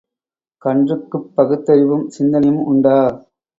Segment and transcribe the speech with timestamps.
[0.61, 2.97] கன்றுக்குப் பகுத்தறிவும் சிந்தனையும் உண்டா?